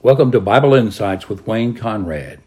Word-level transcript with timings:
Welcome 0.00 0.30
to 0.30 0.40
Bible 0.40 0.74
Insights 0.74 1.28
with 1.28 1.44
Wayne 1.44 1.74
Conrad. 1.74 2.38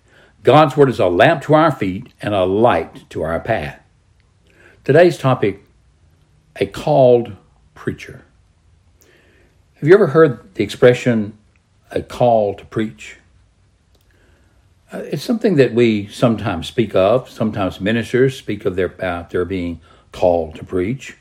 God's 0.42 0.78
Word 0.78 0.88
is 0.88 1.02
a 1.02 1.08
lamp 1.08 1.44
to 1.44 1.54
our 1.54 1.70
feet 1.70 2.08
and 2.22 2.34
a 2.34 2.46
light 2.46 3.10
to 3.10 3.24
our 3.24 3.42
path. 3.42 3.82
Today's 4.86 5.18
topic 5.18 5.62
a 6.56 6.66
called 6.66 7.36
preacher. 7.76 8.24
Have 9.74 9.90
you 9.90 9.94
ever 9.94 10.08
heard 10.08 10.54
the 10.54 10.64
expression 10.64 11.38
a 11.92 12.02
call 12.02 12.54
to 12.54 12.64
preach? 12.64 13.18
Uh, 14.94 15.00
it's 15.00 15.24
something 15.24 15.58
that 15.58 15.74
we 15.74 16.08
sometimes 16.08 16.70
speak 16.70 16.96
of. 16.96 17.30
Sometimes 17.30 17.82
ministers 17.82 18.38
speak 18.38 18.64
of 18.64 18.78
their 18.78 18.86
about 18.86 19.32
their 19.32 19.44
being 19.44 19.82
called 20.14 20.56
to 20.56 20.64
preach. 20.64 21.18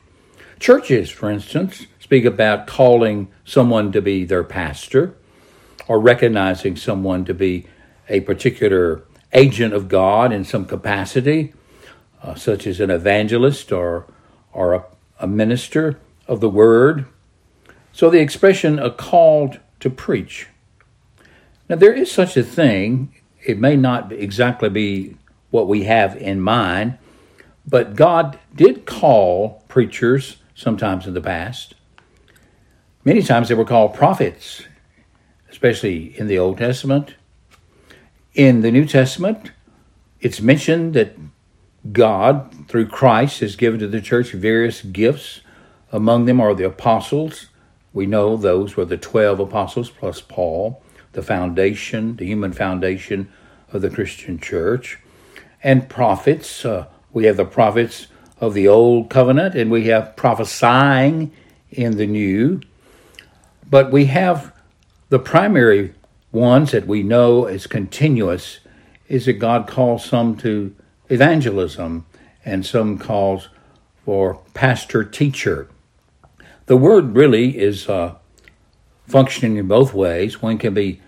Churches, 0.61 1.11
for 1.11 1.29
instance, 1.29 1.89
speak 1.99 2.25
about 2.25 2.69
calling 2.69 3.27
someone 3.45 3.91
to 3.91 4.01
be 4.01 4.25
their 4.25 4.45
pastor 4.45 5.17
or 5.91 5.99
recognizing 5.99 6.77
someone 6.77 7.25
to 7.25 7.35
be 7.35 7.67
a 8.09 8.21
particular 8.21 9.03
agent 9.33 9.75
of 9.75 9.89
God 9.89 10.33
in 10.33 10.45
some 10.45 10.65
capacity, 10.65 11.53
uh, 12.23 12.33
such 12.37 12.65
as 12.65 12.79
an 12.79 12.91
evangelist 12.91 13.73
or, 13.73 14.07
or 14.53 14.73
a, 14.73 14.85
a 15.19 15.27
minister 15.27 15.99
of 16.29 16.39
the 16.39 16.49
word. 16.49 17.07
So 17.93 18.09
the 18.09 18.21
expression 18.21 18.79
a 18.79 18.89
called 18.89 19.59
to 19.81 19.91
preach. 19.91 20.47
Now, 21.69 21.75
there 21.75 21.93
is 21.93 22.09
such 22.09 22.37
a 22.37 22.45
thing 22.45 23.13
it 23.45 23.59
may 23.59 23.75
not 23.75 24.13
exactly 24.13 24.69
be 24.69 25.17
what 25.51 25.67
we 25.67 25.83
have 25.85 26.17
in 26.17 26.41
mind, 26.41 26.99
but 27.67 27.97
God 27.97 28.39
did 28.55 28.87
call 28.87 29.65
preachers 29.67 30.37
sometimes 30.55 31.09
in 31.09 31.15
the 31.15 31.21
past. 31.21 31.75
Many 33.05 33.23
times 33.23 33.49
they 33.49 33.57
were 33.57 33.65
called 33.65 33.93
prophets, 33.93 34.63
especially 35.51 36.19
in 36.19 36.27
the 36.27 36.39
Old 36.39 36.59
Testament. 36.59 37.15
In 38.35 38.61
the 38.61 38.71
New 38.71 38.87
Testament, 38.87 39.53
it's 40.21 40.41
mentioned 40.41 40.95
that 40.95 41.17
God, 41.93 42.69
through 42.69 42.89
Christ, 42.89 43.41
has 43.41 43.57
given 43.57 43.81
to 43.81 43.89
the 43.89 44.01
church 44.01 44.33
various 44.33 44.83
gifts. 44.83 45.41
Among 45.93 46.27
them 46.27 46.41
are 46.41 46.55
the 46.55 46.67
apostles. 46.67 47.47
We 47.93 48.07
know 48.07 48.37
those 48.37 48.77
were 48.77 48.85
the 48.85 48.97
12 48.97 49.41
apostles 49.41 49.91
plus 49.91 50.21
Paul 50.21 50.83
the 51.13 51.23
foundation, 51.23 52.17
the 52.17 52.27
human 52.27 52.53
foundation 52.53 53.31
of 53.73 53.83
the 53.83 53.91
Christian 53.91 54.39
church, 54.39 54.99
and 55.63 55.89
prophets. 55.89 56.65
Uh, 56.65 56.87
we 57.13 57.25
have 57.25 57.37
the 57.37 57.45
prophets 57.45 58.07
of 58.41 58.55
the 58.55 58.69
old 58.69 59.11
covenant, 59.11 59.55
and 59.55 59.71
we 59.71 59.87
have 59.87 60.17
prophesying 60.17 61.33
in 61.71 61.97
the 61.97 62.07
new. 62.07 62.61
But 63.69 63.93
we 63.93 64.07
have 64.07 64.53
the 65.11 65.19
primary 65.19 65.93
ones 66.33 66.71
that 66.71 66.87
we 66.87 67.03
know 67.03 67.45
as 67.45 67.67
continuous 67.67 68.61
is 69.09 69.27
that 69.27 69.35
God 69.35 69.67
calls 69.67 70.05
some 70.05 70.37
to 70.37 70.75
evangelism 71.09 72.07
and 72.45 72.65
some 72.65 72.97
calls 72.97 73.49
for 74.05 74.41
pastor 74.55 75.05
teacher. 75.05 75.69
The 76.67 76.77
word 76.77 77.17
really 77.17 77.59
is 77.59 77.89
uh, 77.89 78.15
functioning 79.09 79.57
in 79.57 79.67
both 79.67 79.93
ways. 79.93 80.41
One 80.41 80.57
can 80.57 80.73
be 80.73 81.01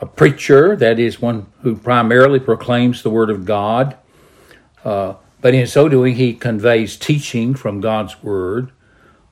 a 0.00 0.06
preacher, 0.06 0.74
that 0.76 0.98
is, 0.98 1.20
one 1.20 1.46
who 1.60 1.76
primarily 1.76 2.40
proclaims 2.40 3.02
the 3.02 3.10
Word 3.10 3.28
of 3.28 3.44
God, 3.44 3.98
uh, 4.82 5.14
but 5.42 5.52
in 5.52 5.66
so 5.66 5.90
doing, 5.90 6.14
he 6.14 6.32
conveys 6.32 6.96
teaching 6.96 7.54
from 7.54 7.82
God's 7.82 8.22
Word, 8.22 8.72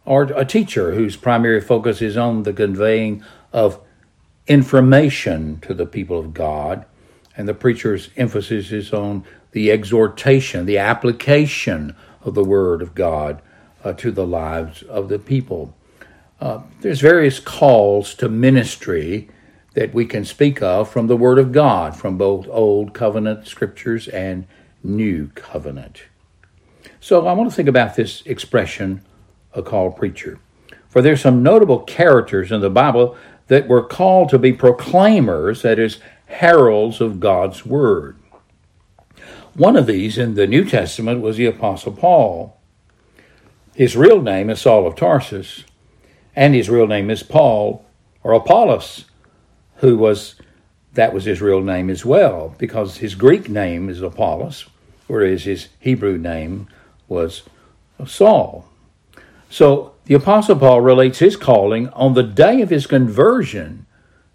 or 0.05 0.25
a 0.25 0.45
teacher 0.45 0.95
whose 0.95 1.17
primary 1.17 1.63
focus 1.63 2.03
is 2.03 2.19
on 2.19 2.43
the 2.43 2.53
conveying 2.53 3.25
of 3.51 3.81
information 4.49 5.61
to 5.61 5.75
the 5.75 5.87
people 5.87 6.19
of 6.19 6.35
God, 6.35 6.85
and 7.37 7.47
the 7.47 7.55
preacher's 7.55 8.11
emphasis 8.17 8.73
is 8.73 8.93
on 8.93 9.25
the 9.53 9.71
exhortation, 9.71 10.67
the 10.67 10.79
application 10.79 11.95
of 12.23 12.35
the 12.35 12.45
Word 12.45 12.83
of 12.83 12.95
God 12.95 13.41
uh, 13.85 13.93
to 13.95 14.11
the 14.11 14.27
lives 14.27 14.83
of 14.83 15.09
the 15.09 15.19
people. 15.19 15.75
Uh, 16.41 16.63
there's 16.81 17.01
various 17.01 17.39
calls 17.39 18.15
to 18.15 18.29
ministry 18.29 19.29
that 19.75 19.95
we 19.95 20.07
can 20.07 20.25
speak 20.25 20.63
of 20.63 20.91
from 20.91 21.07
the 21.07 21.17
Word 21.17 21.39
of 21.39 21.53
God, 21.53 21.95
from 21.95 22.19
both 22.19 22.47
Old 22.49 22.93
Covenant 22.95 23.47
scriptures 23.47 24.09
and 24.09 24.47
New 24.83 25.29
Covenant. 25.35 26.03
So 27.01 27.27
I 27.27 27.33
want 27.33 27.49
to 27.51 27.55
think 27.55 27.69
about 27.69 27.95
this 27.95 28.23
expression, 28.23 29.03
a 29.53 29.63
called 29.63 29.97
preacher. 29.97 30.39
For 30.89 31.03
there's 31.03 31.21
some 31.21 31.43
notable 31.43 31.81
characters 31.81 32.51
in 32.51 32.61
the 32.61 32.71
Bible 32.71 33.17
that 33.49 33.69
were 33.69 33.83
called 33.83 34.29
to 34.31 34.39
be 34.39 34.53
proclaimers, 34.53 35.63
that 35.63 35.79
is, 35.79 35.99
heralds 36.27 37.01
of 37.01 37.21
God's 37.21 37.67
Word. 37.67 38.17
One 39.55 39.77
of 39.77 39.87
these 39.87 40.17
in 40.17 40.35
the 40.35 40.47
New 40.47 40.65
Testament 40.65 41.21
was 41.21 41.37
the 41.37 41.47
Apostle 41.47 41.93
Paul. 41.93 42.57
His 43.75 43.97
real 43.97 44.23
name 44.23 44.51
is 44.51 44.61
Saul 44.61 44.87
of 44.87 44.97
Tarsus 44.97 45.65
and 46.39 46.55
his 46.55 46.71
real 46.71 46.87
name 46.87 47.11
is 47.11 47.25
Paul 47.25 47.85
or 48.23 48.33
Apollos, 48.33 49.07
who 49.79 49.99
was 49.99 50.37
that 50.93 51.13
was 51.13 51.25
his 51.25 51.43
real 51.43 51.61
name 51.61 51.91
as 51.91 52.05
well, 52.05 52.55
because 52.59 52.99
his 52.99 53.17
Greek 53.17 53.49
name 53.49 53.89
is 53.89 54.01
Apollos, 54.01 54.67
whereas 55.09 55.43
his 55.43 55.67
Hebrew 55.81 56.17
name 56.17 56.69
was 57.09 57.43
Saul. 58.07 58.69
So 59.51 59.95
the 60.09 60.15
Apostle 60.15 60.57
Paul 60.57 60.81
relates 60.81 61.19
his 61.19 61.37
calling 61.37 61.91
on 61.91 62.15
the 62.15 62.23
day 62.23 62.63
of 62.63 62.71
his 62.71 62.87
conversion 62.87 63.85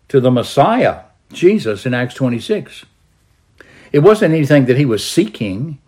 to 0.07 0.19
the 0.19 0.29
Messiah, 0.29 1.06
Jesus, 1.31 1.88
in 1.88 1.95
Acts 1.95 2.13
26. 2.13 2.85
It 3.91 4.00
wasn't 4.00 4.35
anything 4.35 4.66
that 4.66 4.78
he 4.78 4.85
was 4.85 5.06
seeking. 5.06 5.79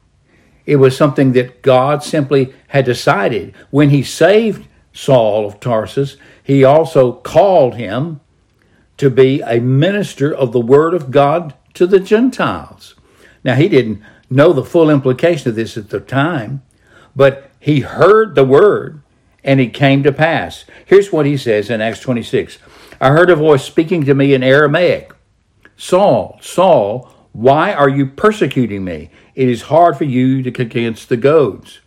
It 0.66 0.78
was 0.78 0.98
something 0.98 1.34
that 1.34 1.62
God 1.62 2.02
simply 2.04 2.52
had 2.70 2.84
decided. 2.84 3.54
When 3.70 3.92
he 3.92 4.02
saved 4.02 4.68
Saul 4.92 5.46
of 5.46 5.60
Tarsus, 5.60 6.18
he 6.44 6.64
also 6.64 7.12
called 7.12 7.76
him 7.76 8.22
to 8.98 9.12
be 9.12 9.42
a 9.42 9.60
minister 9.60 10.34
of 10.34 10.52
the 10.52 10.60
Word 10.60 10.96
of 10.96 11.12
God 11.12 11.54
to 11.76 11.86
the 11.86 12.00
Gentiles. 12.00 12.96
Now, 13.44 13.54
he 13.54 13.70
didn't 13.70 14.02
know 14.32 14.52
the 14.52 14.66
full 14.66 14.90
implication 14.90 15.50
of 15.50 15.56
this 15.56 15.78
at 15.78 15.92
the 15.92 16.00
time, 16.00 16.64
but 17.16 17.52
he 17.60 17.82
heard 17.82 18.34
the 18.34 18.46
Word 18.46 19.04
and 19.46 19.62
it 19.62 19.74
came 19.74 20.04
to 20.04 20.12
pass. 20.12 20.66
Here's 20.86 21.14
what 21.14 21.26
he 21.26 21.38
says 21.38 21.70
in 21.70 21.80
Acts 21.80 22.02
26 22.02 22.58
I 23.00 23.12
heard 23.12 23.30
a 23.30 23.36
voice 23.36 23.64
speaking 23.64 24.04
to 24.06 24.14
me 24.14 24.34
in 24.34 24.44
Aramaic 24.44 25.14
Saul, 25.78 26.38
Saul, 26.42 27.10
why 27.32 27.74
are 27.74 27.90
you 27.90 28.08
persecuting 28.08 28.84
me? 28.84 29.12
It 29.36 29.50
is 29.50 29.64
hard 29.64 29.98
for 29.98 30.06
you 30.06 30.42
to 30.42 30.52
kick 30.52 30.74
against 30.76 31.10
the 31.10 31.18
goads. 31.18 31.80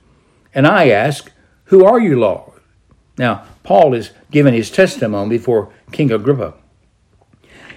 And 0.54 0.66
I 0.66 0.91
ask, 0.91 1.32
Who 1.64 1.84
are 1.84 1.98
you, 1.98 2.19
Lord? 2.19 2.60
Now, 3.16 3.44
Paul 3.62 3.94
is 3.94 4.10
giving 4.30 4.54
his 4.54 4.70
testimony 4.70 5.30
before 5.30 5.72
King 5.90 6.12
Agrippa. 6.12 6.54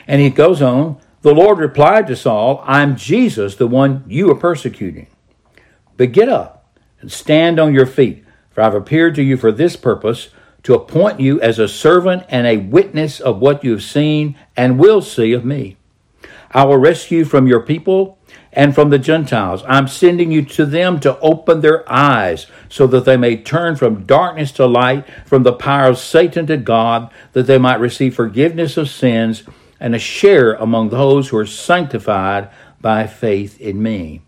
And 0.05 0.21
he 0.21 0.29
goes 0.29 0.61
on, 0.61 0.97
the 1.21 1.33
Lord 1.33 1.59
replied 1.59 2.07
to 2.07 2.15
Saul, 2.15 2.63
I'm 2.65 2.95
Jesus, 2.95 3.55
the 3.55 3.67
one 3.67 4.03
you 4.07 4.29
are 4.31 4.35
persecuting. 4.35 5.07
But 5.97 6.11
get 6.11 6.29
up 6.29 6.77
and 6.99 7.11
stand 7.11 7.59
on 7.59 7.73
your 7.73 7.85
feet, 7.85 8.25
for 8.61 8.65
I've 8.65 8.75
appeared 8.75 9.15
to 9.15 9.23
you 9.23 9.37
for 9.37 9.51
this 9.51 9.75
purpose, 9.75 10.29
to 10.61 10.75
appoint 10.75 11.19
you 11.19 11.41
as 11.41 11.57
a 11.57 11.67
servant 11.67 12.23
and 12.29 12.45
a 12.45 12.57
witness 12.57 13.19
of 13.19 13.39
what 13.39 13.63
you 13.63 13.71
have 13.71 13.81
seen 13.81 14.37
and 14.55 14.77
will 14.77 15.01
see 15.01 15.33
of 15.33 15.43
me. 15.43 15.77
I 16.51 16.65
will 16.65 16.77
rescue 16.77 17.19
you 17.19 17.25
from 17.25 17.47
your 17.47 17.61
people 17.61 18.19
and 18.53 18.75
from 18.75 18.91
the 18.91 18.99
Gentiles. 18.99 19.63
I'm 19.67 19.87
sending 19.87 20.31
you 20.31 20.43
to 20.45 20.67
them 20.67 20.99
to 20.99 21.17
open 21.21 21.61
their 21.61 21.91
eyes 21.91 22.45
so 22.69 22.85
that 22.85 23.05
they 23.05 23.17
may 23.17 23.35
turn 23.35 23.77
from 23.77 24.05
darkness 24.05 24.51
to 24.53 24.67
light, 24.67 25.07
from 25.25 25.41
the 25.41 25.53
power 25.53 25.89
of 25.89 25.97
Satan 25.97 26.45
to 26.45 26.57
God, 26.57 27.11
that 27.31 27.47
they 27.47 27.57
might 27.57 27.79
receive 27.79 28.13
forgiveness 28.13 28.77
of 28.77 28.89
sins 28.89 29.43
and 29.79 29.95
a 29.95 29.99
share 29.99 30.53
among 30.53 30.89
those 30.89 31.29
who 31.29 31.37
are 31.37 31.47
sanctified 31.47 32.51
by 32.79 33.07
faith 33.07 33.59
in 33.59 33.81
me. 33.81 34.21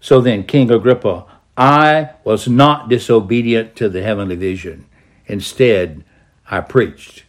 So 0.00 0.20
then, 0.20 0.42
King 0.42 0.68
Agrippa, 0.72 1.26
I 1.56 2.10
was 2.24 2.48
not 2.48 2.88
disobedient 2.88 3.76
to 3.76 3.88
the 3.88 4.02
heavenly 4.02 4.36
vision. 4.36 4.86
Instead, 5.26 6.04
I 6.50 6.60
preached. 6.60 7.24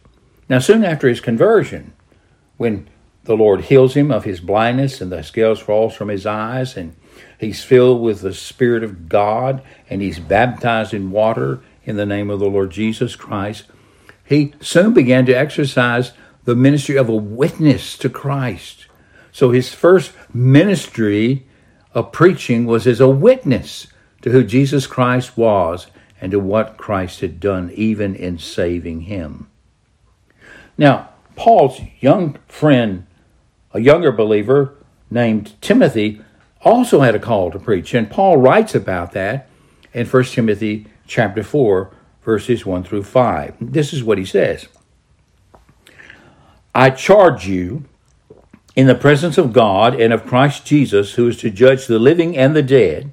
Now, 0.48 0.58
soon 0.58 0.84
after 0.84 1.08
his 1.08 1.20
conversion, 1.20 1.92
when 2.56 2.88
the 3.24 3.36
Lord 3.36 3.62
heals 3.62 3.94
him 3.94 4.10
of 4.10 4.24
his 4.24 4.40
blindness, 4.40 5.00
and 5.00 5.10
the 5.10 5.22
scales 5.22 5.60
falls 5.60 5.94
from 5.94 6.08
his 6.08 6.26
eyes, 6.26 6.76
and 6.76 6.94
he's 7.38 7.64
filled 7.64 8.02
with 8.02 8.20
the 8.20 8.34
Spirit 8.34 8.84
of 8.84 9.08
God, 9.08 9.62
and 9.88 10.02
he's 10.02 10.18
baptized 10.18 10.92
in 10.92 11.10
water 11.10 11.60
in 11.84 11.96
the 11.96 12.06
name 12.06 12.30
of 12.30 12.40
the 12.40 12.48
Lord 12.48 12.70
Jesus 12.70 13.16
Christ. 13.16 13.64
He 14.24 14.54
soon 14.60 14.94
began 14.94 15.26
to 15.26 15.32
exercise 15.32 16.12
the 16.44 16.54
ministry 16.54 16.96
of 16.96 17.08
a 17.08 17.16
witness 17.16 17.96
to 17.98 18.08
Christ. 18.08 18.86
So 19.32 19.50
his 19.50 19.72
first 19.74 20.12
ministry 20.32 21.46
of 21.92 22.12
preaching 22.12 22.66
was 22.66 22.86
as 22.86 23.00
a 23.00 23.08
witness 23.08 23.86
to 24.24 24.32
who 24.32 24.42
Jesus 24.42 24.88
Christ 24.88 25.38
was 25.38 25.86
and 26.20 26.32
to 26.32 26.40
what 26.40 26.76
Christ 26.76 27.20
had 27.20 27.38
done, 27.38 27.70
even 27.74 28.16
in 28.16 28.38
saving 28.38 29.02
him. 29.02 29.48
Now, 30.76 31.10
Paul's 31.36 31.80
young 32.00 32.36
friend 32.48 33.06
a 33.74 33.80
younger 33.80 34.12
believer 34.12 34.76
named 35.10 35.60
Timothy, 35.60 36.22
also 36.62 37.00
had 37.00 37.14
a 37.14 37.18
call 37.18 37.50
to 37.50 37.58
preach. 37.58 37.92
And 37.92 38.10
Paul 38.10 38.38
writes 38.38 38.74
about 38.74 39.12
that 39.12 39.48
in 39.92 40.06
1 40.06 40.24
Timothy 40.24 40.86
chapter 41.06 41.42
4, 41.42 41.90
verses 42.22 42.64
1 42.64 42.84
through 42.84 43.02
5. 43.02 43.56
This 43.60 43.92
is 43.92 44.02
what 44.02 44.16
he 44.16 44.24
says 44.24 44.68
I 46.74 46.90
charge 46.90 47.46
you 47.46 47.84
in 48.74 48.86
the 48.86 48.94
presence 48.94 49.36
of 49.36 49.52
God 49.52 50.00
and 50.00 50.12
of 50.12 50.24
Christ 50.24 50.64
Jesus, 50.64 51.14
who 51.14 51.28
is 51.28 51.36
to 51.38 51.50
judge 51.50 51.86
the 51.86 51.98
living 51.98 52.36
and 52.36 52.56
the 52.56 52.62
dead, 52.62 53.12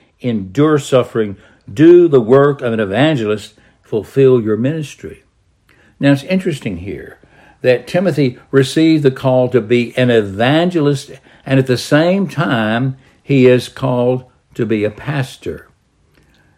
endure 0.21 0.79
suffering, 0.79 1.37
do 1.71 2.07
the 2.07 2.21
work 2.21 2.61
of 2.61 2.73
an 2.73 2.79
evangelist, 2.79 3.55
fulfill 3.81 4.41
your 4.41 4.57
ministry. 4.57 5.23
Now 5.99 6.13
it's 6.13 6.23
interesting 6.23 6.77
here 6.77 7.19
that 7.61 7.87
Timothy 7.87 8.39
received 8.49 9.03
the 9.03 9.11
call 9.11 9.49
to 9.49 9.61
be 9.61 9.95
an 9.95 10.09
evangelist, 10.09 11.11
and 11.45 11.59
at 11.59 11.67
the 11.67 11.77
same 11.77 12.27
time, 12.27 12.97
he 13.21 13.45
is 13.45 13.69
called 13.69 14.25
to 14.55 14.65
be 14.65 14.83
a 14.83 14.89
pastor. 14.89 15.69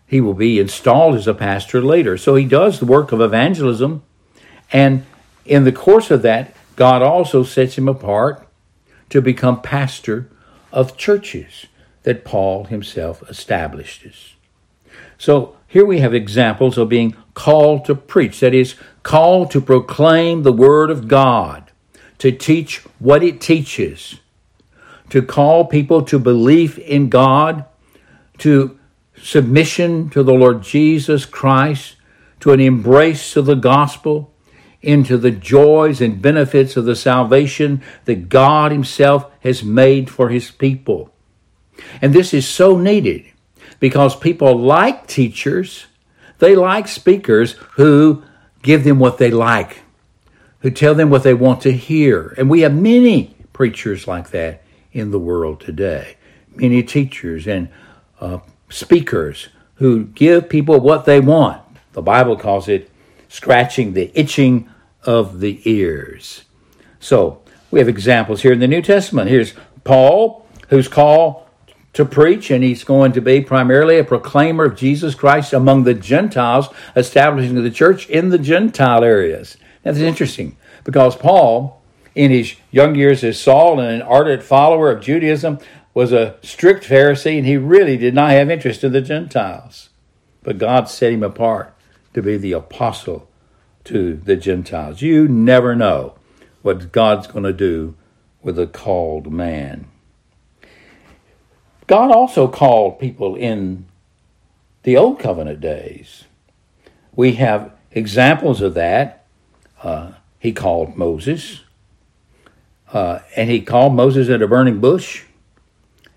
He 0.08 0.22
will 0.22 0.34
be 0.34 0.60
installed 0.60 1.16
as 1.16 1.28
a 1.28 1.34
pastor 1.34 1.82
later. 1.82 2.18
So 2.18 2.36
he 2.36 2.46
does 2.46 2.80
the 2.80 2.86
work 2.86 3.12
of 3.12 3.20
evangelism 3.20 4.04
and 4.74 5.06
in 5.46 5.64
the 5.64 5.72
course 5.72 6.10
of 6.10 6.24
that, 6.24 6.56
God 6.76 7.04
also 7.04 7.44
sets 7.44 7.78
him 7.78 7.88
apart 7.88 8.48
to 9.10 9.22
become 9.22 9.62
pastor 9.62 10.30
of 10.72 10.98
churches 10.98 11.68
that 12.04 12.26
Paul 12.26 12.66
himself 12.66 13.28
establishes. 13.30 14.36
So 15.18 15.56
here 15.68 15.86
we 15.86 16.00
have 16.00 16.14
examples 16.14 16.78
of 16.78 16.90
being 16.90 17.16
called 17.34 17.86
to 17.86 17.96
preach, 17.96 18.42
that 18.42 18.54
is, 18.54 18.76
called 19.04 19.52
to 19.52 19.62
proclaim 19.62 20.44
the 20.44 20.54
Word 20.54 20.90
of 20.90 21.08
God, 21.08 21.72
to 22.20 22.32
teach 22.32 22.80
what 23.00 23.24
it 23.24 23.42
teaches, 23.42 24.20
to 25.10 25.22
call 25.22 25.66
people 25.66 26.02
to 26.04 26.20
belief 26.20 26.78
in 26.78 27.10
God, 27.10 27.66
to 28.40 28.78
submission 29.16 30.10
to 30.10 30.24
the 30.24 30.34
Lord 30.34 30.62
Jesus 30.62 31.26
Christ, 31.26 31.96
to 32.42 32.52
an 32.52 32.60
embrace 32.60 33.36
of 33.36 33.46
the 33.46 33.56
gospel, 33.56 34.34
into 34.82 35.18
the 35.18 35.32
joys 35.32 36.02
and 36.02 36.22
benefits 36.22 36.76
of 36.76 36.84
the 36.84 36.96
salvation 36.96 37.82
that 38.04 38.28
God 38.28 38.72
Himself 38.72 39.32
has 39.40 39.64
made 39.64 40.10
for 40.10 40.28
His 40.28 40.52
people. 40.52 41.13
And 42.02 42.14
this 42.14 42.34
is 42.34 42.48
so 42.48 42.78
needed 42.78 43.26
because 43.80 44.16
people 44.16 44.58
like 44.58 45.08
teachers, 45.08 45.86
they 46.40 46.56
like 46.56 46.88
speakers 46.88 47.54
who 47.74 48.24
give 48.62 48.84
them 48.84 49.00
what 49.00 49.18
they 49.18 49.32
like, 49.32 49.82
who 50.60 50.72
tell 50.72 50.96
them 50.96 51.10
what 51.10 51.24
they 51.24 51.34
want 51.34 51.62
to 51.62 51.72
hear. 51.72 52.34
And 52.38 52.50
we 52.50 52.62
have 52.62 52.74
many 52.74 53.36
preachers 53.52 54.08
like 54.08 54.30
that 54.32 54.64
in 54.92 55.12
the 55.12 55.20
world 55.20 55.60
today, 55.60 56.18
many 56.56 56.84
teachers 56.84 57.48
and 57.48 57.70
uh, 58.20 58.40
speakers 58.70 59.50
who 59.76 60.06
give 60.06 60.50
people 60.50 60.80
what 60.80 61.06
they 61.06 61.20
want. 61.20 61.62
The 61.94 62.02
Bible 62.02 62.38
calls 62.38 62.68
it 62.68 62.90
scratching 63.28 63.94
the 63.94 64.12
itching 64.14 64.70
of 65.04 65.40
the 65.40 65.60
ears. 65.70 66.44
So 67.00 67.42
we 67.72 67.80
have 67.80 67.90
examples 67.90 68.44
here 68.44 68.54
in 68.54 68.60
the 68.60 68.68
New 68.68 68.82
Testament. 68.82 69.30
Here's 69.30 69.54
Paul, 69.84 70.48
who's 70.70 70.88
called 70.88 71.43
to 71.94 72.06
preach, 72.06 72.50
and 72.50 72.64
he's 72.64 72.84
going 72.84 73.12
to 73.14 73.22
be 73.22 73.42
primarily 73.42 73.98
a 73.98 74.04
proclaimer 74.04 74.66
of 74.66 74.76
Jesus 74.76 75.16
Christ 75.16 75.54
among 75.54 75.84
the 75.84 75.94
Gentiles, 75.94 76.68
establishing 76.96 77.56
the 77.56 77.70
church 77.72 78.10
in 78.10 78.30
the 78.30 78.40
Gentile 78.40 79.04
areas. 79.04 79.58
That's 79.84 80.00
interesting 80.00 80.58
because 80.84 81.16
Paul, 81.16 81.82
in 82.16 82.32
his 82.32 82.56
young 82.72 82.96
years 82.96 83.24
as 83.24 83.40
Saul 83.40 83.80
and 83.80 84.02
an 84.02 84.02
ardent 84.02 84.44
follower 84.44 84.92
of 84.92 85.04
Judaism, 85.04 85.60
was 85.94 86.12
a 86.12 86.36
strict 86.42 86.84
Pharisee, 86.84 87.38
and 87.38 87.46
he 87.46 87.58
really 87.58 87.98
did 87.98 88.16
not 88.16 88.32
have 88.32 88.50
interest 88.50 88.84
in 88.84 88.92
the 88.92 89.02
Gentiles. 89.02 89.90
But 90.42 90.58
God 90.58 90.90
set 90.90 91.14
him 91.14 91.24
apart 91.24 91.74
to 92.14 92.22
be 92.22 92.38
the 92.38 92.54
apostle 92.54 93.30
to 93.86 94.16
the 94.16 94.36
Gentiles. 94.36 95.02
You 95.02 95.28
never 95.28 95.76
know 95.76 96.16
what 96.62 96.92
God's 96.92 97.28
going 97.28 97.44
to 97.44 97.54
do 97.54 97.96
with 98.42 98.58
a 98.58 98.68
called 98.68 99.32
man. 99.32 99.88
God 101.94 102.10
also 102.10 102.48
called 102.48 102.98
people 102.98 103.36
in 103.36 103.86
the 104.82 104.98
Old 104.98 105.20
Covenant 105.20 105.62
days. 105.62 106.24
We 107.16 107.34
have 107.34 107.72
examples 107.92 108.62
of 108.64 108.74
that. 108.74 109.28
Uh, 109.84 110.14
he 110.40 110.54
called 110.54 110.98
Moses, 110.98 111.62
uh, 112.92 113.20
and 113.36 113.52
he 113.52 113.62
called 113.62 113.94
Moses 113.94 114.28
at 114.30 114.42
a 114.42 114.48
burning 114.48 114.80
bush. 114.80 115.26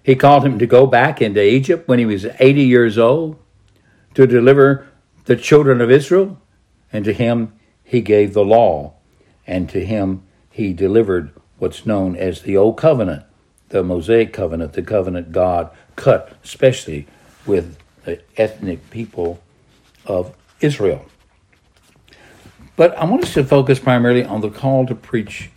He 0.02 0.14
called 0.14 0.46
him 0.46 0.58
to 0.60 0.66
go 0.66 0.86
back 0.86 1.20
into 1.20 1.44
Egypt 1.44 1.86
when 1.86 1.98
he 1.98 2.06
was 2.06 2.24
80 2.24 2.62
years 2.62 2.96
old 2.96 3.36
to 4.14 4.26
deliver 4.26 4.86
the 5.26 5.36
children 5.36 5.82
of 5.82 5.90
Israel, 5.90 6.40
and 6.90 7.04
to 7.04 7.12
him 7.12 7.52
he 7.84 8.00
gave 8.00 8.32
the 8.32 8.46
law, 8.46 8.94
and 9.46 9.68
to 9.68 9.84
him 9.84 10.22
he 10.50 10.72
delivered 10.72 11.34
what's 11.58 11.84
known 11.84 12.16
as 12.16 12.40
the 12.40 12.56
Old 12.56 12.78
Covenant, 12.78 13.26
the 13.68 13.82
Mosaic 13.82 14.32
Covenant, 14.32 14.72
the 14.74 14.82
covenant 14.82 15.32
God 15.32 15.70
cut 15.96 16.36
especially 16.44 17.06
with 17.46 17.76
the 18.04 18.20
ethnic 18.36 18.90
people 18.90 19.42
of 20.04 20.34
Israel. 20.60 21.06
But 22.76 22.96
I 22.98 23.04
want 23.06 23.24
us 23.24 23.34
to 23.34 23.44
focus 23.44 23.78
primarily 23.78 24.24
on 24.24 24.42
the 24.42 24.50
call 24.50 24.86
to 24.86 24.94
preach 24.94 25.50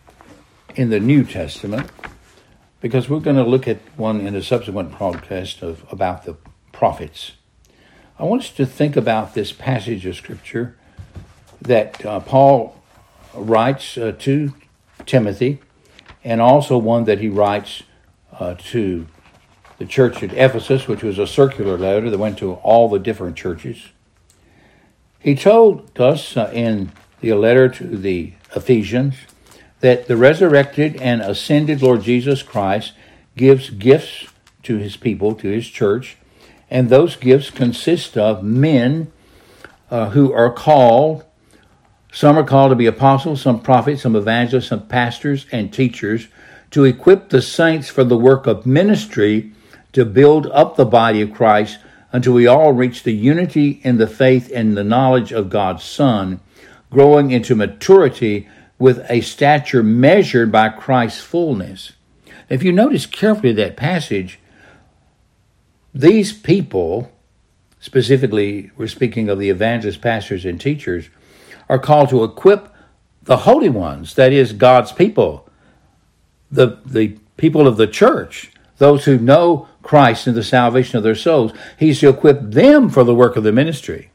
in 0.75 0.89
the 0.89 0.99
New 0.99 1.23
Testament 1.23 1.89
because 2.81 3.09
we're 3.09 3.19
going 3.19 3.35
to 3.35 3.43
look 3.43 3.67
at 3.67 3.77
one 3.97 4.21
in 4.21 4.35
a 4.35 4.41
subsequent 4.41 4.93
podcast 4.93 5.61
of 5.61 5.85
about 5.91 6.23
the 6.23 6.37
prophets. 6.71 7.33
I 8.17 8.23
want 8.23 8.43
us 8.43 8.51
to 8.51 8.65
think 8.65 8.95
about 8.95 9.33
this 9.33 9.51
passage 9.51 10.05
of 10.05 10.15
scripture 10.15 10.77
that 11.61 12.05
uh, 12.05 12.21
Paul 12.21 12.81
writes 13.33 13.97
uh, 13.97 14.13
to 14.19 14.53
Timothy, 15.05 15.59
and 16.23 16.41
also 16.41 16.77
one 16.77 17.05
that 17.05 17.19
he 17.19 17.27
writes 17.27 17.83
uh, 18.39 18.55
to 18.55 19.05
the 19.77 19.85
church 19.85 20.23
at 20.23 20.33
Ephesus, 20.33 20.87
which 20.87 21.03
was 21.03 21.19
a 21.19 21.27
circular 21.27 21.77
letter 21.77 22.09
that 22.09 22.17
went 22.17 22.37
to 22.39 22.53
all 22.53 22.89
the 22.89 22.99
different 22.99 23.35
churches. 23.35 23.89
He 25.19 25.35
told 25.35 25.99
us 25.99 26.35
uh, 26.35 26.49
in 26.53 26.91
the 27.21 27.33
letter 27.33 27.69
to 27.69 27.97
the 27.97 28.33
Ephesians 28.55 29.15
that 29.81 30.07
the 30.07 30.17
resurrected 30.17 30.95
and 30.97 31.21
ascended 31.21 31.81
Lord 31.81 32.01
Jesus 32.01 32.43
Christ 32.43 32.93
gives 33.35 33.69
gifts 33.69 34.27
to 34.63 34.77
his 34.77 34.97
people, 34.97 35.35
to 35.35 35.49
his 35.49 35.67
church, 35.67 36.17
and 36.69 36.89
those 36.89 37.15
gifts 37.15 37.49
consist 37.49 38.17
of 38.17 38.43
men 38.43 39.11
uh, 39.89 40.09
who 40.09 40.33
are 40.33 40.51
called 40.51 41.25
some 42.11 42.39
are 42.39 42.43
called 42.43 42.71
to 42.71 42.75
be 42.75 42.87
apostles, 42.87 43.41
some 43.41 43.61
prophets, 43.61 44.01
some 44.01 44.15
evangelists, 44.15 44.69
some 44.69 44.87
pastors 44.87 45.45
and 45.51 45.71
teachers 45.71 46.27
to 46.71 46.83
equip 46.83 47.29
the 47.29 47.41
saints 47.41 47.89
for 47.89 48.03
the 48.03 48.17
work 48.17 48.47
of 48.47 48.65
ministry 48.65 49.51
to 49.93 50.05
build 50.05 50.47
up 50.47 50.75
the 50.75 50.85
body 50.85 51.21
of 51.21 51.33
Christ 51.33 51.79
until 52.11 52.33
we 52.33 52.47
all 52.47 52.73
reach 52.73 53.03
the 53.03 53.13
unity 53.13 53.81
in 53.83 53.97
the 53.97 54.07
faith 54.07 54.51
and 54.53 54.75
the 54.75 54.83
knowledge 54.83 55.31
of 55.31 55.49
God's 55.49 55.83
Son, 55.83 56.39
growing 56.89 57.31
into 57.31 57.55
maturity 57.55 58.47
with 58.77 59.05
a 59.09 59.21
stature 59.21 59.83
measured 59.83 60.51
by 60.51 60.69
Christ's 60.69 61.21
fullness. 61.21 61.93
If 62.49 62.63
you 62.63 62.71
notice 62.71 63.05
carefully 63.05 63.53
that 63.53 63.77
passage, 63.77 64.39
these 65.93 66.31
people, 66.31 67.11
specifically, 67.79 68.71
we're 68.77 68.87
speaking 68.87 69.29
of 69.29 69.39
the 69.39 69.49
evangelists, 69.49 69.97
pastors, 69.97 70.45
and 70.45 70.59
teachers, 70.59 71.09
are 71.67 71.79
called 71.79 72.09
to 72.09 72.23
equip 72.23 72.73
the 73.23 73.37
holy 73.37 73.69
ones, 73.69 74.15
that 74.15 74.33
is, 74.33 74.53
God's 74.53 74.91
people, 74.91 75.48
the, 76.51 76.79
the 76.85 77.17
people 77.37 77.67
of 77.67 77.77
the 77.77 77.87
church, 77.87 78.51
those 78.77 79.05
who 79.05 79.17
know 79.17 79.67
Christ 79.81 80.27
and 80.27 80.35
the 80.35 80.43
salvation 80.43 80.97
of 80.97 81.03
their 81.03 81.15
souls. 81.15 81.51
He's 81.77 81.99
to 81.99 82.09
equip 82.09 82.41
them 82.41 82.89
for 82.89 83.03
the 83.03 83.15
work 83.15 83.35
of 83.35 83.43
the 83.43 83.51
ministry. 83.51 84.11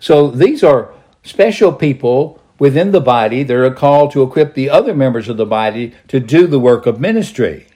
So 0.00 0.30
these 0.30 0.62
are 0.62 0.92
special 1.22 1.72
people 1.72 2.40
within 2.58 2.92
the 2.92 3.00
body, 3.00 3.42
they're 3.42 3.72
called 3.72 4.12
to 4.12 4.22
equip 4.22 4.54
the 4.54 4.70
other 4.70 4.94
members 4.94 5.28
of 5.28 5.36
the 5.36 5.46
body 5.46 5.92
to 6.08 6.20
do 6.20 6.46
the 6.46 6.60
work 6.60 6.86
of 6.86 7.00
ministry. 7.00 7.66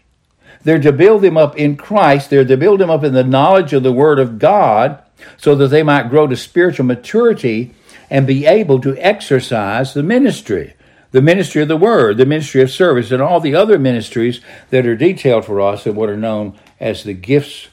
They're 0.62 0.81
to 0.81 0.93
build 0.93 1.23
them 1.23 1.37
up 1.37 1.57
in 1.57 1.76
Christ. 1.76 2.31
They're 2.31 2.45
to 2.45 2.57
build 2.57 2.81
them 2.81 2.90
up 2.90 3.05
in 3.05 3.14
the 3.14 3.25
knowledge 3.25 3.73
of 3.73 3.83
the 3.83 3.93
Word 3.93 4.19
of 4.19 4.38
God 4.38 5.02
so 5.37 5.55
that 5.55 5.69
they 5.69 5.83
might 5.83 6.11
grow 6.11 6.26
to 6.26 6.37
spiritual 6.37 6.87
maturity 6.87 7.75
and 8.11 8.26
be 8.26 8.47
able 8.47 8.81
to 8.81 8.97
exercise 8.97 9.95
the 9.95 10.02
ministry 10.02 10.75
the 11.11 11.23
ministry 11.23 11.62
of 11.62 11.69
the 11.69 11.77
Word, 11.77 12.19
the 12.19 12.27
ministry 12.27 12.61
of 12.62 12.71
service, 12.71 13.11
and 13.11 13.23
all 13.23 13.41
the 13.41 13.55
other 13.55 13.79
ministries 13.79 14.41
that 14.71 14.87
are 14.87 14.97
detailed 14.97 15.45
for 15.45 15.61
us 15.61 15.87
and 15.87 15.97
what 15.97 16.11
are 16.11 16.17
known 16.17 16.59
as 16.79 17.03
the 17.03 17.15
gifts 17.15 17.69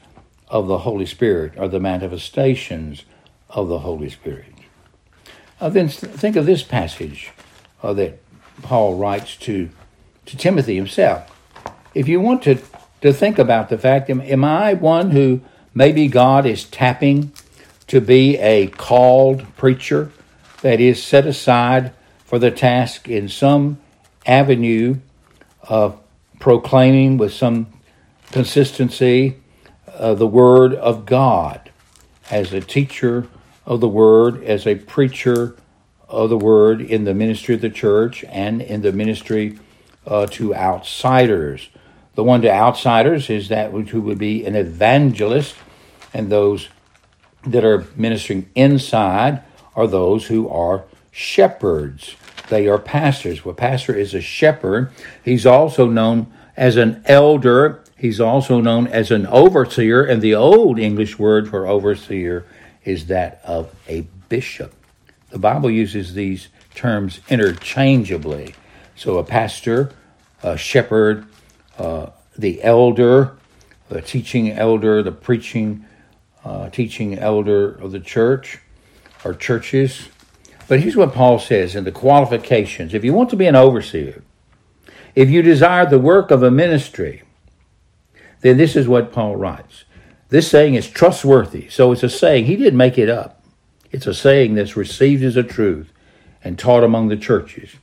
of 0.47 0.67
the 0.67 0.79
Holy 0.79 1.05
Spirit 1.05 1.53
or 1.57 1.67
the 1.67 1.79
manifestations 1.79 3.03
of 3.49 3.67
the 3.67 3.79
Holy 3.79 4.09
Spirit. 4.09 4.53
Uh, 5.59 5.69
then 5.69 5.87
think 5.87 6.35
of 6.35 6.45
this 6.45 6.63
passage 6.63 7.31
uh, 7.81 7.93
that 7.93 8.19
Paul 8.61 8.95
writes 8.95 9.35
to, 9.37 9.69
to 10.25 10.37
Timothy 10.37 10.75
himself. 10.75 11.31
If 11.93 12.07
you 12.07 12.19
want 12.19 12.43
to, 12.43 12.59
to 13.01 13.13
think 13.13 13.39
about 13.39 13.69
the 13.69 13.77
fact, 13.77 14.09
am, 14.09 14.21
am 14.21 14.43
I 14.43 14.73
one 14.73 15.11
who 15.11 15.41
maybe 15.73 16.07
God 16.07 16.45
is 16.45 16.65
tapping 16.65 17.31
to 17.87 18.01
be 18.01 18.37
a 18.37 18.67
called 18.67 19.45
preacher 19.55 20.11
that 20.61 20.79
is 20.79 21.01
set 21.01 21.25
aside 21.25 21.93
for 22.25 22.39
the 22.39 22.51
task 22.51 23.07
in 23.07 23.29
some 23.29 23.79
avenue 24.25 24.97
of 25.61 25.99
proclaiming 26.39 27.17
with 27.17 27.33
some 27.33 27.67
consistency 28.31 29.37
uh, 29.87 30.13
the 30.13 30.27
Word 30.27 30.73
of 30.73 31.05
God 31.05 31.71
as 32.29 32.51
a 32.51 32.59
teacher 32.59 33.27
of 33.65 33.79
the 33.79 33.87
Word, 33.87 34.43
as 34.43 34.67
a 34.67 34.75
preacher 34.75 35.55
of 36.09 36.29
the 36.29 36.37
Word 36.37 36.81
in 36.81 37.03
the 37.05 37.13
ministry 37.13 37.55
of 37.55 37.61
the 37.61 37.69
church 37.69 38.25
and 38.27 38.61
in 38.61 38.81
the 38.81 38.91
ministry 38.91 39.57
uh, 40.05 40.25
to 40.27 40.53
outsiders. 40.53 41.69
The 42.15 42.23
one 42.23 42.41
to 42.41 42.51
outsiders 42.51 43.29
is 43.29 43.49
that 43.49 43.71
which 43.71 43.93
would 43.93 44.17
be 44.17 44.45
an 44.45 44.55
evangelist, 44.55 45.55
and 46.13 46.31
those 46.31 46.69
that 47.45 47.63
are 47.63 47.85
ministering 47.95 48.49
inside 48.55 49.43
are 49.75 49.87
those 49.87 50.27
who 50.27 50.49
are 50.49 50.85
shepherds. 51.15 52.17
They 52.49 52.67
are 52.67 52.77
pastors. 52.77 53.45
Well, 53.45 53.55
pastor 53.55 53.95
is 53.95 54.13
a 54.13 54.19
shepherd. 54.19 54.91
He's 55.23 55.45
also 55.45 55.87
known 55.87 56.27
as 56.57 56.75
an 56.75 57.01
elder. 57.05 57.81
He's 57.97 58.19
also 58.19 58.59
known 58.59 58.87
as 58.87 59.11
an 59.11 59.25
overseer, 59.27 60.03
and 60.03 60.21
the 60.21 60.35
old 60.35 60.77
English 60.77 61.17
word 61.17 61.47
for 61.49 61.67
overseer 61.67 62.45
is 62.83 63.07
that 63.07 63.39
of 63.45 63.73
a 63.87 64.01
bishop. 64.27 64.73
The 65.29 65.39
Bible 65.39 65.71
uses 65.71 66.15
these 66.15 66.49
terms 66.75 67.21
interchangeably. 67.29 68.53
So, 68.97 69.17
a 69.17 69.23
pastor, 69.23 69.91
a 70.43 70.57
shepherd, 70.57 71.25
uh, 71.77 72.07
the 72.37 72.61
elder, 72.61 73.37
the 73.87 74.01
teaching 74.01 74.51
elder, 74.51 75.01
the 75.01 75.13
preaching, 75.13 75.85
uh, 76.43 76.69
teaching 76.71 77.17
elder 77.17 77.71
of 77.75 77.93
the 77.93 78.01
church 78.01 78.59
or 79.23 79.33
churches, 79.33 80.09
but 80.67 80.79
here's 80.79 80.95
what 80.95 81.13
Paul 81.13 81.39
says 81.39 81.75
in 81.75 81.83
the 81.83 81.91
qualifications. 81.91 82.93
If 82.93 83.03
you 83.03 83.13
want 83.13 83.29
to 83.29 83.35
be 83.35 83.45
an 83.45 83.55
overseer, 83.55 84.23
if 85.13 85.29
you 85.29 85.41
desire 85.41 85.85
the 85.85 85.99
work 85.99 86.31
of 86.31 86.43
a 86.43 86.51
ministry, 86.51 87.23
then 88.41 88.57
this 88.57 88.75
is 88.75 88.87
what 88.87 89.11
Paul 89.11 89.35
writes. 89.35 89.85
This 90.29 90.49
saying 90.49 90.75
is 90.75 90.89
trustworthy. 90.89 91.69
So 91.69 91.91
it's 91.91 92.03
a 92.03 92.09
saying. 92.09 92.45
He 92.45 92.55
didn't 92.55 92.77
make 92.77 92.97
it 92.97 93.09
up. 93.09 93.43
It's 93.91 94.07
a 94.07 94.13
saying 94.13 94.55
that's 94.55 94.75
received 94.75 95.23
as 95.23 95.37
a 95.37 95.43
truth 95.43 95.93
and 96.43 96.59
taught 96.59 96.83
among 96.83 97.07
the 97.07 97.17
churches. 97.17 97.75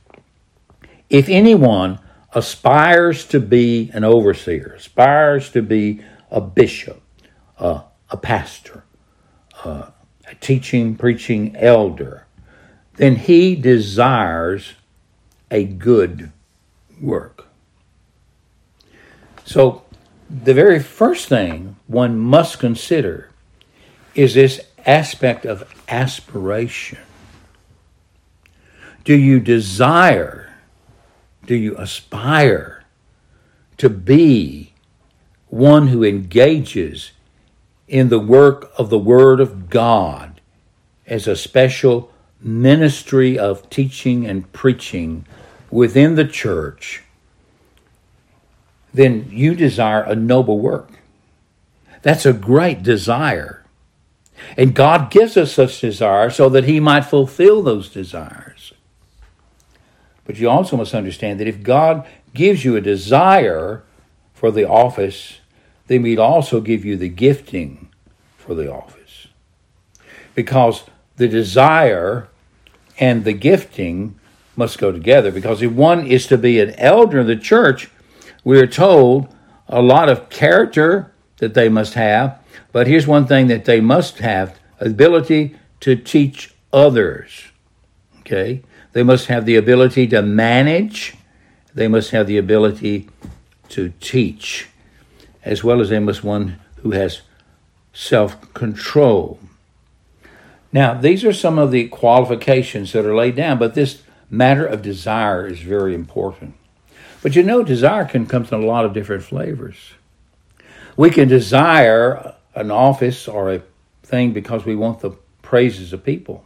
If 1.09 1.29
anyone 1.29 1.99
aspires 2.33 3.25
to 3.25 3.39
be 3.39 3.89
an 3.93 4.03
overseer, 4.03 4.73
aspires 4.77 5.49
to 5.51 5.61
be 5.61 6.01
a 6.29 6.41
bishop, 6.41 7.01
uh, 7.57 7.83
a 8.09 8.17
pastor, 8.17 8.83
uh, 9.63 9.89
a 10.27 10.35
teaching, 10.35 10.95
preaching 10.95 11.55
elder, 11.55 12.25
then 12.95 13.15
he 13.15 13.55
desires 13.55 14.73
a 15.49 15.63
good 15.63 16.31
work. 17.01 17.47
So, 19.45 19.83
the 20.29 20.53
very 20.53 20.79
first 20.79 21.27
thing 21.27 21.75
one 21.87 22.17
must 22.17 22.59
consider 22.59 23.29
is 24.15 24.33
this 24.33 24.61
aspect 24.85 25.45
of 25.45 25.71
aspiration. 25.87 26.99
Do 29.03 29.15
you 29.15 29.39
desire, 29.39 30.53
do 31.45 31.55
you 31.55 31.75
aspire 31.77 32.83
to 33.77 33.89
be 33.89 34.73
one 35.49 35.87
who 35.87 36.03
engages 36.03 37.11
in 37.87 38.09
the 38.09 38.19
work 38.19 38.71
of 38.77 38.89
the 38.89 38.97
Word 38.97 39.39
of 39.39 39.69
God 39.69 40.39
as 41.05 41.27
a 41.27 41.35
special 41.35 42.12
ministry 42.43 43.39
of 43.39 43.69
teaching 43.69 44.25
and 44.25 44.51
preaching 44.51 45.25
within 45.71 46.15
the 46.15 46.25
church, 46.25 47.03
then 48.93 49.27
you 49.31 49.55
desire 49.55 50.01
a 50.03 50.15
noble 50.15 50.59
work. 50.59 50.89
That's 52.01 52.25
a 52.25 52.33
great 52.33 52.83
desire. 52.83 53.63
And 54.57 54.75
God 54.75 55.09
gives 55.09 55.37
us 55.37 55.53
such 55.53 55.79
desire 55.79 56.29
so 56.29 56.49
that 56.49 56.65
He 56.65 56.79
might 56.79 57.05
fulfill 57.05 57.63
those 57.63 57.89
desires. 57.89 58.73
But 60.25 60.37
you 60.37 60.49
also 60.49 60.77
must 60.77 60.93
understand 60.93 61.39
that 61.39 61.47
if 61.47 61.63
God 61.63 62.05
gives 62.33 62.63
you 62.63 62.75
a 62.75 62.81
desire 62.81 63.83
for 64.33 64.51
the 64.51 64.67
office, 64.67 65.39
then 65.87 66.03
He'd 66.03 66.19
also 66.19 66.61
give 66.61 66.85
you 66.85 66.97
the 66.97 67.09
gifting 67.09 67.89
for 68.37 68.53
the 68.53 68.71
office. 68.71 69.27
Because 70.35 70.83
the 71.15 71.27
desire 71.27 72.27
and 72.99 73.23
the 73.23 73.33
gifting 73.33 74.19
must 74.55 74.77
go 74.77 74.91
together 74.91 75.31
because 75.31 75.61
if 75.61 75.71
one 75.71 76.05
is 76.05 76.27
to 76.27 76.37
be 76.37 76.59
an 76.59 76.71
elder 76.79 77.19
in 77.19 77.27
the 77.27 77.35
church, 77.35 77.89
we 78.43 78.59
are 78.59 78.67
told 78.67 79.33
a 79.67 79.81
lot 79.81 80.09
of 80.09 80.29
character 80.29 81.11
that 81.37 81.53
they 81.53 81.69
must 81.69 81.93
have, 81.95 82.39
but 82.71 82.87
here's 82.87 83.07
one 83.07 83.25
thing 83.25 83.47
that 83.47 83.65
they 83.65 83.81
must 83.81 84.19
have 84.19 84.59
ability 84.79 85.55
to 85.79 85.95
teach 85.95 86.53
others. 86.71 87.45
Okay? 88.19 88.63
They 88.93 89.03
must 89.03 89.27
have 89.27 89.45
the 89.45 89.55
ability 89.55 90.07
to 90.07 90.21
manage, 90.21 91.15
they 91.73 91.87
must 91.87 92.11
have 92.11 92.27
the 92.27 92.37
ability 92.37 93.09
to 93.69 93.91
teach, 93.99 94.69
as 95.43 95.63
well 95.63 95.81
as 95.81 95.89
they 95.89 95.99
must 95.99 96.23
one 96.23 96.59
who 96.77 96.91
has 96.91 97.21
self 97.93 98.53
control. 98.53 99.39
Now, 100.73 100.95
these 100.95 101.23
are 101.23 101.31
some 101.31 101.59
of 101.59 101.69
the 101.69 101.87
qualifications 101.87 102.91
that 102.91 103.05
are 103.05 103.15
laid 103.15 103.35
down, 103.35 103.59
but 103.59 103.75
this 103.75 104.01
matter 104.29 104.65
of 104.65 104.81
desire 104.81 105.47
is 105.47 105.59
very 105.59 105.93
important. 105.93 106.55
But 107.21 107.35
you 107.35 107.43
know, 107.43 107.63
desire 107.63 108.05
can 108.05 108.25
come 108.25 108.43
in 108.43 108.53
a 108.55 108.65
lot 108.65 108.83
of 108.83 108.91
different 108.91 109.23
flavors. 109.23 109.77
We 110.97 111.11
can 111.11 111.27
desire 111.27 112.35
an 112.55 112.71
office 112.71 113.27
or 113.27 113.53
a 113.53 113.61
thing 114.01 114.33
because 114.33 114.65
we 114.65 114.75
want 114.75 114.99
the 114.99 115.11
praises 115.43 115.93
of 115.93 116.03
people. 116.03 116.43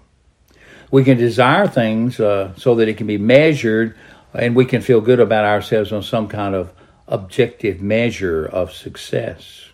We 0.92 1.04
can 1.04 1.18
desire 1.18 1.68
things 1.68 2.20
uh, 2.20 2.54
so 2.56 2.76
that 2.76 2.88
it 2.88 2.98
can 2.98 3.08
be 3.08 3.18
measured 3.18 3.98
and 4.34 4.56
we 4.56 4.66
can 4.66 4.82
feel 4.82 5.02
good 5.02 5.20
about 5.20 5.46
ourselves 5.46 5.92
on 5.92 6.04
some 6.04 6.28
kind 6.28 6.54
of 6.54 6.72
objective 7.08 7.82
measure 7.82 8.46
of 8.46 8.74
success. 8.74 9.70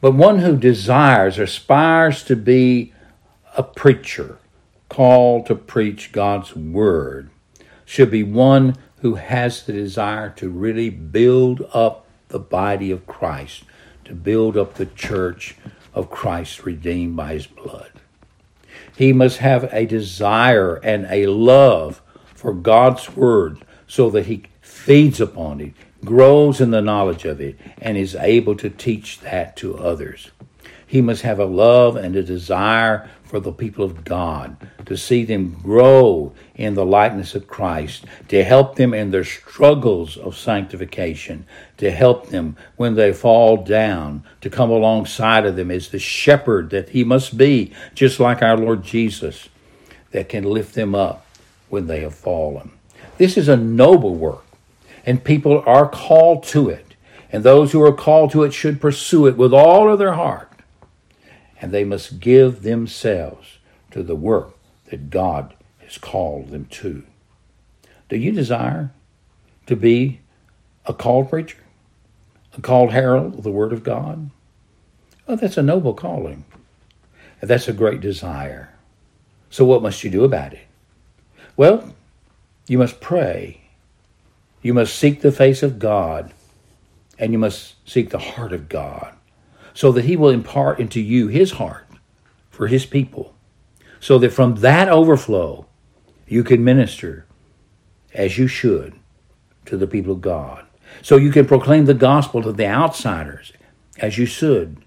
But 0.00 0.12
one 0.12 0.38
who 0.38 0.56
desires, 0.56 1.38
aspires 1.38 2.22
to 2.24 2.36
be 2.36 2.92
a 3.56 3.62
preacher 3.62 4.38
called 4.88 5.46
to 5.46 5.54
preach 5.54 6.12
God's 6.12 6.54
word 6.54 7.30
should 7.84 8.10
be 8.10 8.22
one 8.22 8.76
who 9.00 9.14
has 9.14 9.62
the 9.62 9.72
desire 9.72 10.30
to 10.30 10.48
really 10.50 10.90
build 10.90 11.66
up 11.72 12.06
the 12.28 12.38
body 12.38 12.90
of 12.90 13.06
Christ, 13.06 13.64
to 14.04 14.14
build 14.14 14.56
up 14.56 14.74
the 14.74 14.86
church 14.86 15.56
of 15.94 16.10
Christ 16.10 16.64
redeemed 16.64 17.16
by 17.16 17.34
his 17.34 17.46
blood. 17.46 17.92
He 18.96 19.12
must 19.12 19.38
have 19.38 19.72
a 19.72 19.86
desire 19.86 20.76
and 20.76 21.06
a 21.08 21.26
love 21.26 22.02
for 22.34 22.52
God's 22.52 23.16
word 23.16 23.64
so 23.86 24.10
that 24.10 24.26
he 24.26 24.44
feeds 24.60 25.20
upon 25.20 25.60
it, 25.60 25.72
grows 26.04 26.60
in 26.60 26.70
the 26.70 26.82
knowledge 26.82 27.24
of 27.24 27.40
it, 27.40 27.56
and 27.78 27.96
is 27.96 28.14
able 28.14 28.56
to 28.56 28.68
teach 28.68 29.20
that 29.20 29.56
to 29.56 29.78
others. 29.78 30.30
He 30.86 31.02
must 31.02 31.22
have 31.22 31.40
a 31.40 31.44
love 31.44 31.96
and 31.96 32.14
a 32.14 32.22
desire 32.22 33.10
for 33.24 33.40
the 33.40 33.52
people 33.52 33.84
of 33.84 34.04
God, 34.04 34.56
to 34.86 34.96
see 34.96 35.24
them 35.24 35.58
grow 35.60 36.32
in 36.54 36.74
the 36.74 36.86
likeness 36.86 37.34
of 37.34 37.48
Christ, 37.48 38.04
to 38.28 38.44
help 38.44 38.76
them 38.76 38.94
in 38.94 39.10
their 39.10 39.24
struggles 39.24 40.16
of 40.16 40.36
sanctification, 40.36 41.44
to 41.78 41.90
help 41.90 42.28
them 42.28 42.56
when 42.76 42.94
they 42.94 43.12
fall 43.12 43.56
down, 43.64 44.22
to 44.42 44.48
come 44.48 44.70
alongside 44.70 45.44
of 45.44 45.56
them 45.56 45.72
as 45.72 45.88
the 45.88 45.98
shepherd 45.98 46.70
that 46.70 46.90
he 46.90 47.02
must 47.02 47.36
be, 47.36 47.72
just 47.94 48.20
like 48.20 48.42
our 48.42 48.56
Lord 48.56 48.84
Jesus, 48.84 49.48
that 50.12 50.28
can 50.28 50.44
lift 50.44 50.74
them 50.76 50.94
up 50.94 51.26
when 51.68 51.88
they 51.88 52.00
have 52.02 52.14
fallen. 52.14 52.70
This 53.18 53.36
is 53.36 53.48
a 53.48 53.56
noble 53.56 54.14
work, 54.14 54.44
and 55.04 55.24
people 55.24 55.64
are 55.66 55.88
called 55.88 56.44
to 56.44 56.68
it. 56.68 56.94
And 57.32 57.42
those 57.42 57.72
who 57.72 57.82
are 57.82 57.92
called 57.92 58.30
to 58.30 58.44
it 58.44 58.54
should 58.54 58.80
pursue 58.80 59.26
it 59.26 59.36
with 59.36 59.52
all 59.52 59.90
of 59.90 59.98
their 59.98 60.12
heart. 60.12 60.48
And 61.60 61.72
they 61.72 61.84
must 61.84 62.20
give 62.20 62.62
themselves 62.62 63.58
to 63.90 64.02
the 64.02 64.16
work 64.16 64.56
that 64.90 65.10
God 65.10 65.54
has 65.78 65.98
called 65.98 66.50
them 66.50 66.66
to. 66.66 67.04
Do 68.08 68.16
you 68.16 68.32
desire 68.32 68.92
to 69.66 69.76
be 69.76 70.20
a 70.84 70.92
called 70.92 71.30
preacher? 71.30 71.58
A 72.56 72.60
called 72.60 72.92
herald 72.92 73.38
of 73.38 73.42
the 73.42 73.50
Word 73.50 73.72
of 73.72 73.82
God? 73.82 74.30
Oh, 75.28 75.36
that's 75.36 75.56
a 75.56 75.62
noble 75.62 75.94
calling. 75.94 76.44
That's 77.40 77.68
a 77.68 77.72
great 77.72 78.00
desire. 78.00 78.70
So, 79.50 79.64
what 79.64 79.82
must 79.82 80.04
you 80.04 80.10
do 80.10 80.24
about 80.24 80.52
it? 80.52 80.66
Well, 81.56 81.94
you 82.66 82.78
must 82.78 83.00
pray. 83.00 83.60
You 84.62 84.74
must 84.74 84.96
seek 84.96 85.20
the 85.20 85.32
face 85.32 85.62
of 85.62 85.78
God, 85.78 86.32
and 87.18 87.32
you 87.32 87.38
must 87.38 87.74
seek 87.88 88.10
the 88.10 88.18
heart 88.18 88.52
of 88.52 88.68
God, 88.68 89.15
so 89.76 89.92
that 89.92 90.06
He 90.06 90.16
will 90.16 90.30
impart 90.30 90.80
into 90.80 91.00
you 91.00 91.28
His 91.28 91.52
heart 91.52 91.86
for 92.48 92.66
His 92.66 92.86
people, 92.86 93.34
so 94.00 94.18
that 94.18 94.32
from 94.32 94.56
that 94.56 94.88
overflow 94.88 95.66
you 96.26 96.42
can 96.42 96.64
minister 96.64 97.26
as 98.14 98.38
you 98.38 98.48
should 98.48 98.94
to 99.66 99.76
the 99.76 99.86
people 99.86 100.12
of 100.12 100.22
God. 100.22 100.64
So 101.02 101.18
you 101.18 101.30
can 101.30 101.44
proclaim 101.44 101.84
the 101.84 101.92
gospel 101.92 102.42
to 102.42 102.52
the 102.52 102.66
outsiders 102.66 103.52
as 103.98 104.16
you 104.16 104.24
should 104.24 104.78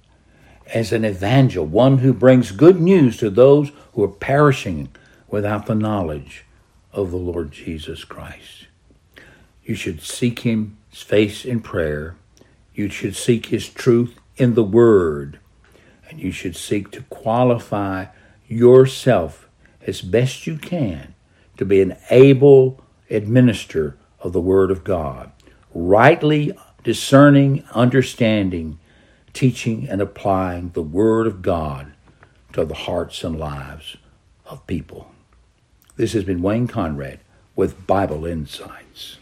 as 0.73 0.91
an 0.91 1.05
evangel, 1.05 1.65
one 1.65 1.99
who 1.99 2.11
brings 2.11 2.51
good 2.51 2.81
news 2.81 3.17
to 3.17 3.29
those 3.29 3.71
who 3.93 4.03
are 4.03 4.07
perishing 4.07 4.89
without 5.27 5.67
the 5.67 5.75
knowledge 5.75 6.45
of 6.91 7.11
the 7.11 7.17
Lord 7.17 7.51
Jesus 7.51 8.03
Christ. 8.03 8.65
You 9.63 9.75
should 9.75 10.01
seek 10.01 10.39
him 10.39 10.77
face 10.89 11.45
in 11.45 11.59
prayer. 11.59 12.15
You 12.73 12.89
should 12.89 13.15
seek 13.15 13.47
his 13.47 13.69
truth 13.69 14.18
in 14.39 14.55
the 14.55 14.63
word. 14.63 15.39
And 16.09 16.19
you 16.19 16.31
should 16.31 16.55
seek 16.55 16.89
to 16.91 17.01
qualify 17.03 18.07
yourself 18.47 19.47
as 19.85 20.01
best 20.01 20.47
you 20.47 20.57
can 20.57 21.13
to 21.57 21.65
be 21.65 21.81
an 21.81 21.95
able 22.09 22.81
administrator 23.09 23.97
of 24.19 24.33
the 24.33 24.41
word 24.41 24.71
of 24.71 24.83
God, 24.83 25.31
rightly 25.73 26.51
discerning, 26.83 27.63
understanding 27.73 28.79
teaching 29.33 29.87
and 29.87 30.01
applying 30.01 30.69
the 30.71 30.81
Word 30.81 31.27
of 31.27 31.41
God 31.41 31.93
to 32.53 32.65
the 32.65 32.73
hearts 32.73 33.23
and 33.23 33.39
lives 33.39 33.97
of 34.45 34.65
people. 34.67 35.11
This 35.95 36.13
has 36.13 36.23
been 36.23 36.41
Wayne 36.41 36.67
Conrad 36.67 37.19
with 37.55 37.85
Bible 37.85 38.25
Insights. 38.25 39.18